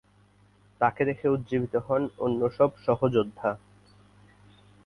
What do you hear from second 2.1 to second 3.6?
অন্য সব সহযোদ্ধা।